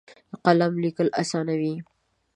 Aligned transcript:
قلم 0.45 0.73
لیکل 0.83 1.07
اسانوي. 1.21 1.75